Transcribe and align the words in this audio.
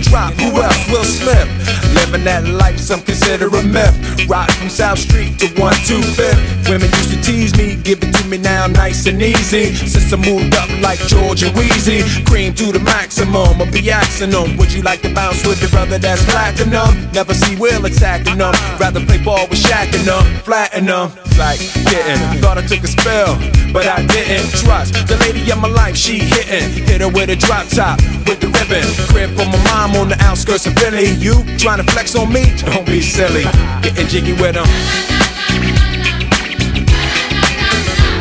Drop? 0.00 0.32
Who 0.34 0.60
else 0.60 0.90
will 0.90 1.04
slip? 1.04 1.48
Living 1.94 2.24
that 2.24 2.46
life, 2.46 2.78
some 2.78 3.02
consider 3.02 3.48
a 3.48 3.62
myth. 3.62 3.96
Rock 4.28 4.50
from 4.52 4.68
South 4.68 4.98
Street 4.98 5.38
to 5.40 5.46
125th. 5.58 6.68
Women 6.68 6.88
used 6.98 7.10
to 7.10 7.20
tease 7.22 7.56
me, 7.56 7.76
give 7.76 8.02
it 8.02 8.12
to 8.14 8.26
me 8.28 8.38
now 8.38 8.66
nice 8.66 9.06
and 9.06 9.20
easy. 9.20 9.74
Since 9.74 10.12
I 10.12 10.16
moved 10.16 10.54
up 10.54 10.68
like 10.80 10.98
George 11.08 11.42
and 11.42 11.54
Weezy, 11.56 12.04
cream 12.26 12.54
to 12.54 12.72
the 12.72 12.80
maximum. 12.80 13.60
I'll 13.60 13.72
be 13.72 13.90
asking 13.90 14.30
them, 14.30 14.56
would 14.56 14.72
you 14.72 14.82
like 14.82 15.02
to 15.02 15.12
bounce 15.14 15.46
with 15.46 15.60
your 15.60 15.70
brother 15.70 15.98
that's 15.98 16.24
platinum? 16.26 17.10
Never 17.12 17.34
see 17.34 17.56
Will 17.56 17.84
attacking 17.84 18.38
them. 18.38 18.54
Rather 18.78 19.04
play 19.04 19.22
ball 19.22 19.46
with 19.48 19.62
Shaq 19.62 19.94
and 19.94 20.06
them, 20.06 20.24
flatten 20.42 20.86
them. 20.86 21.27
Like 21.38 21.60
getting, 21.86 22.18
thought 22.42 22.58
I 22.58 22.66
took 22.66 22.82
a 22.82 22.88
spell, 22.90 23.38
but 23.72 23.86
I 23.86 24.04
didn't 24.04 24.50
trust 24.58 24.94
the 25.06 25.16
lady 25.22 25.48
of 25.52 25.58
my 25.62 25.68
life. 25.68 25.96
She 25.96 26.18
hitting, 26.18 26.66
hit 26.84 27.00
her 27.00 27.08
with 27.08 27.30
a 27.30 27.36
drop 27.36 27.68
top 27.68 28.02
with 28.26 28.42
the 28.42 28.50
ribbon. 28.50 28.82
Crib 29.06 29.30
for 29.38 29.46
my 29.46 29.62
mom 29.70 29.94
on 30.02 30.08
the 30.08 30.18
outskirts 30.18 30.66
of 30.66 30.74
Philly. 30.74 31.14
You 31.14 31.38
trying 31.56 31.78
to 31.78 31.86
flex 31.92 32.16
on 32.16 32.32
me? 32.32 32.42
Don't 32.66 32.84
be 32.84 33.00
silly. 33.00 33.44
Getting 33.86 34.08
jiggy 34.08 34.34
with 34.34 34.58
them. 34.58 34.66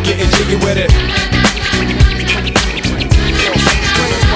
Getting 0.06 0.30
jiggy 0.38 0.62
with 0.62 0.78
it. 0.78 0.94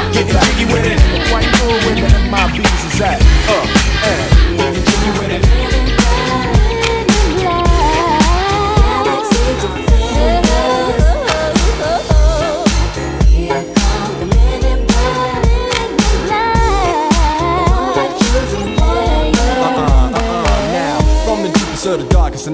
Getting 0.09 0.41
jiggy 0.41 0.66
with 0.74 0.90
it. 0.90 0.97
Why 1.30 1.46
you 1.46 1.53
know 1.53 1.70
where 1.86 1.96
the 2.02 2.18
MIBs 2.34 2.81
is 2.90 3.02
at? 3.02 3.22
Uh, 3.46 3.62
uh, 4.09 4.25
getting 4.58 4.84
jiggy 4.90 5.12
with 5.22 5.31
it. 5.38 6.01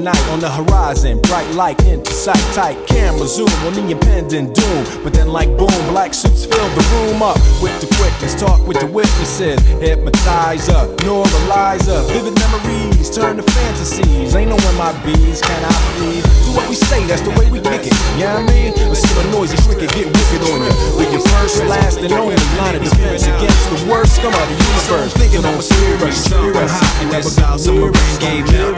Night 0.07 0.29
on 0.29 0.40
the 0.40 0.47
horizon. 0.50 1.19
Bright 1.23 1.51
light 1.51 1.84
into 1.84 2.13
sight, 2.13 2.40
tight 2.56 2.79
camera 2.88 3.28
zoom 3.28 3.51
on 3.68 3.73
the 3.73 3.91
impending 3.91 4.53
doom. 4.53 4.81
But 5.03 5.12
then, 5.12 5.28
like 5.28 5.50
boom, 5.59 5.68
black 5.91 6.13
suits 6.13 6.45
fill 6.45 6.69
the 6.79 6.84
room 6.95 7.22
up 7.22 7.35
with 7.59 7.75
the 7.84 7.91
quickness. 8.00 8.31
Talk 8.40 8.66
with 8.66 8.79
the 8.79 8.88
witnesses, 8.88 9.59
hypnotizer, 9.84 10.96
neuralizer. 11.03 12.07
Vivid 12.07 12.40
memories 12.40 13.12
turn 13.12 13.35
to 13.35 13.44
fantasies. 13.44 14.31
Ain't 14.31 14.47
no 14.47 14.56
one 14.56 14.78
my 14.79 14.96
bees, 15.03 15.41
can 15.41 15.59
I 15.59 15.75
please? 16.00 16.23
Do 16.23 16.56
what 16.56 16.69
we 16.69 16.75
say, 16.75 17.03
that's 17.03 17.28
the 17.28 17.35
way 17.35 17.51
we 17.51 17.59
kick 17.59 17.84
it. 17.84 17.96
You 18.16 18.31
know 18.31 18.40
I 18.40 18.47
mean? 18.47 18.72
Let's 18.88 19.03
see 19.03 19.12
a 19.12 19.28
noisy 19.35 19.59
cricket 19.67 19.91
get 19.91 20.07
wicked 20.07 20.41
on 20.47 20.63
you. 20.63 20.72
With 20.96 21.12
your 21.12 21.23
first, 21.35 21.59
last, 21.67 22.00
and 22.00 22.13
only 22.13 22.40
line 22.56 22.79
of 22.79 22.84
defense 22.84 23.28
against 23.28 23.66
the 23.75 23.91
worst 23.91 24.16
scum 24.16 24.31
of 24.31 24.47
the 24.47 24.56
universe. 24.56 25.12
Thinking 25.19 25.44
I'm 25.44 25.59
a 25.59 25.62
serious, 25.62 26.23
serious, 26.23 26.72
hot, 26.72 27.03
and 27.03 27.12
that's 27.12 27.35
South 27.35 27.59
Submarine 27.59 27.91
game 28.23 28.46
now. 28.56 28.72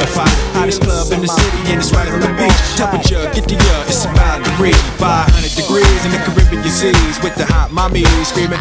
Hottest 0.57 0.81
club 0.81 1.11
in 1.13 1.18
the 1.21 1.27
city 1.27 1.59
and 1.71 1.79
it's 1.81 1.91
right 1.91 2.07
on 2.07 2.21
the 2.21 2.31
beach. 2.39 2.59
Temperature, 2.79 3.23
get 3.35 3.43
the 3.43 3.57
year, 3.59 3.79
it's 3.91 4.05
about 4.05 4.39
to 4.45 4.51
reach 4.61 4.79
500 5.01 5.27
degrees 5.51 6.01
in 6.07 6.11
the 6.15 6.21
Caribbean 6.23 6.63
seas 6.69 7.19
with 7.19 7.35
the 7.35 7.43
hot 7.43 7.71
mommy 7.71 8.05
screaming. 8.23 8.59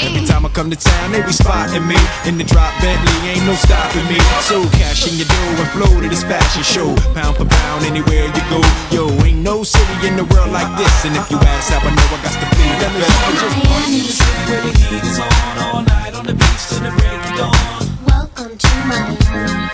Every 0.00 0.24
time 0.24 0.46
I 0.46 0.50
come 0.50 0.70
to 0.70 0.78
town, 0.78 1.12
they 1.12 1.20
be 1.20 1.32
spotting 1.32 1.84
me 1.84 1.98
in 2.24 2.38
the 2.38 2.44
drop 2.44 2.72
Bentley, 2.80 3.16
ain't 3.28 3.44
no 3.44 3.54
stopping 3.54 4.06
me. 4.08 4.16
So 4.48 4.64
cash 4.80 5.04
in 5.10 5.20
your 5.20 5.28
dough 5.28 5.60
and 5.60 5.70
flow 5.76 5.92
to 6.00 6.08
this 6.08 6.24
fashion 6.24 6.62
show, 6.64 6.88
pound 7.12 7.36
for 7.36 7.44
pound 7.44 7.84
anywhere 7.84 8.24
you 8.30 8.44
go. 8.48 8.60
Yo, 8.94 9.04
ain't 9.24 9.42
no 9.44 9.62
city 9.62 10.08
in 10.08 10.16
the 10.16 10.24
world 10.32 10.52
like 10.52 10.70
this, 10.80 11.04
and 11.04 11.12
if 11.16 11.28
you 11.30 11.36
ask 11.36 11.72
how 11.72 11.84
I 11.84 11.92
know, 11.92 12.08
I 12.08 12.18
got 12.24 12.34
to 12.40 12.46
be 12.56 12.66
the 12.80 12.88
best. 12.94 13.16
Miami, 13.52 14.00
where 14.48 14.62
the 14.64 14.72
heat 14.80 15.04
is 15.04 15.18
on 15.20 15.56
all 15.66 15.82
night 15.82 16.14
on 16.14 16.24
the 16.24 16.34
beach 16.34 16.62
till 16.72 16.80
the 16.80 16.92
break 16.96 17.20
of 17.20 17.34
dawn. 17.36 17.58
Welcome 18.06 18.54
to 18.56 18.72
Miami, 18.88 19.18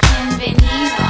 bienvenido 0.03 1.02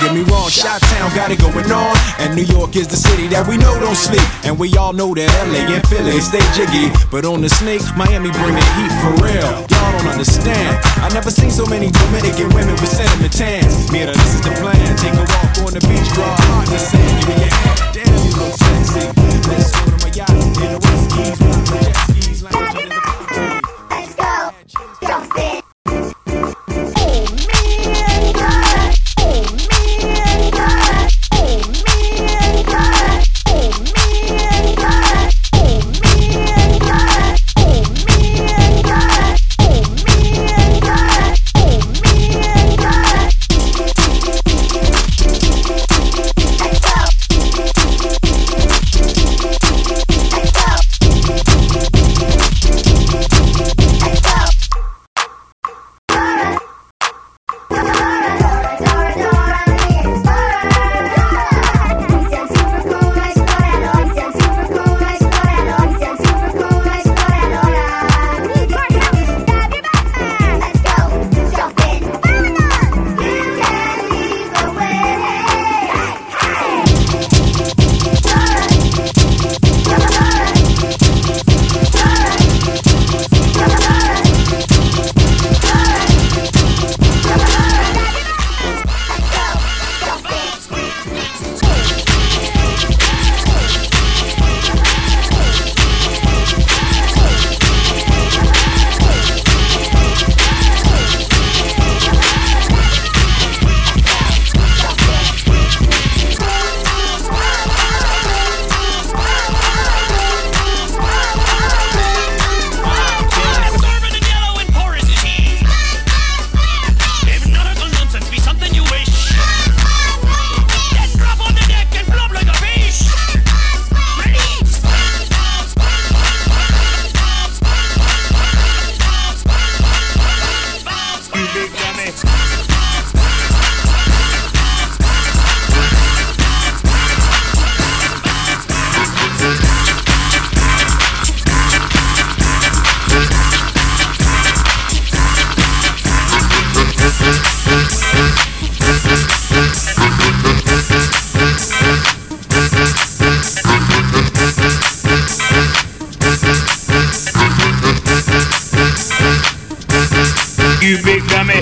Don't 0.00 0.16
get 0.16 0.24
me 0.24 0.32
wrong, 0.32 0.48
Chi-Town 0.48 1.12
got 1.14 1.30
it 1.30 1.40
going 1.44 1.70
on, 1.70 1.92
and 2.20 2.34
New 2.34 2.48
York 2.48 2.74
is 2.74 2.88
the 2.88 2.96
city 2.96 3.28
that 3.28 3.44
we 3.44 3.60
know 3.60 3.76
don't 3.80 3.92
sleep, 3.94 4.24
and 4.48 4.56
we 4.58 4.72
all 4.80 4.94
know 4.94 5.12
that 5.12 5.28
LA 5.52 5.68
and 5.76 5.84
Philly 5.92 6.16
stay 6.24 6.40
jiggy, 6.56 6.88
but 7.12 7.28
on 7.28 7.44
the 7.44 7.50
snake, 7.52 7.84
Miami 8.00 8.32
bring 8.32 8.56
the 8.56 8.64
heat 8.80 8.92
for 9.04 9.12
real. 9.20 9.44
Y'all 9.44 9.92
don't 9.92 10.08
understand. 10.08 10.80
I 11.04 11.12
never 11.12 11.30
seen 11.30 11.50
so 11.50 11.66
many 11.66 11.92
Dominican 11.92 12.48
women 12.56 12.80
with 12.80 12.88
sentiment 12.88 13.36
tans. 13.36 13.92
Mira, 13.92 14.16
this 14.16 14.40
is 14.40 14.40
the 14.40 14.56
plan. 14.56 14.80
Take 14.96 15.12
a 15.20 15.24
walk 15.36 15.68
on 15.68 15.72
the 15.76 15.84
beach, 15.84 16.08
draw 16.16 16.32
a 16.32 16.40
heart 16.48 16.64
in 16.64 16.72
the 16.72 16.80
sand, 16.80 17.20
give 17.20 17.28
me 17.28 17.36
your 17.36 17.52
hand. 17.52 17.76
Damn, 17.92 18.16
you 18.24 18.32
look 18.40 18.56
sexy. 18.56 19.04
Let's 19.52 19.68
go 19.68 19.84
to 19.84 19.98
my 20.00 20.10
yacht 20.16 20.32
in 20.32 20.68
the 20.72 20.80
West 20.80 21.12
Keys. 21.12 21.89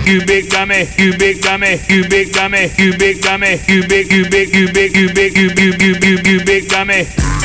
You 0.08 0.25
big 0.25 0.49
dummy, 0.49 0.88
you 0.96 1.16
big 1.19 1.43
dummy, 1.43 1.78
you 1.90 2.08
big 2.08 2.32
dummy, 2.32 2.72
you 2.78 2.96
big 2.96 3.20
dummy, 3.20 3.60
you 3.69 3.87
big, 3.87 4.10
you 4.10 4.25
big, 4.31 4.55
you 4.55 4.72
big, 4.72 4.96
you 4.96 5.12
big, 5.12 5.37
you 5.37 5.49
you 5.50 5.72
you 5.78 5.94
you 6.02 6.16
you 6.25 6.44
big 6.44 6.66
dummy. 6.69 7.38